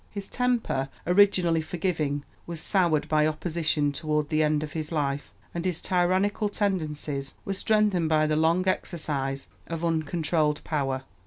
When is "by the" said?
8.09-8.35